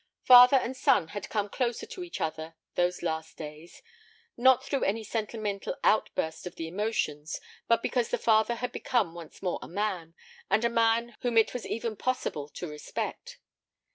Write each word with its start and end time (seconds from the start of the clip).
Father 0.23 0.57
and 0.57 0.75
son 0.75 1.09
had 1.09 1.29
come 1.29 1.47
closer 1.47 1.85
to 1.85 2.03
each 2.03 2.19
other 2.19 2.55
those 2.73 3.03
last 3.03 3.37
days, 3.37 3.83
not 4.35 4.65
through 4.65 4.83
any 4.83 5.03
sentimental 5.03 5.75
outburst 5.83 6.47
of 6.47 6.55
the 6.55 6.67
emotions, 6.67 7.39
but 7.67 7.83
because 7.83 8.09
the 8.09 8.17
father 8.17 8.55
had 8.55 8.71
become 8.71 9.13
once 9.13 9.43
more 9.43 9.59
a 9.61 9.67
man, 9.67 10.15
and 10.49 10.65
a 10.65 10.69
man 10.69 11.17
whom 11.19 11.37
it 11.37 11.53
was 11.53 11.67
even 11.67 11.95
possible 11.95 12.49
to 12.49 12.67
respect. 12.67 13.37